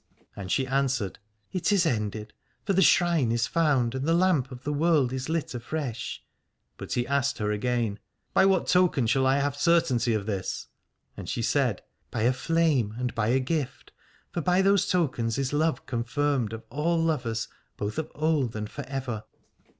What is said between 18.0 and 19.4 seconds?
old and for ever.